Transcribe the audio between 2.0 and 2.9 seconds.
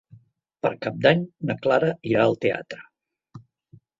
irà al teatre.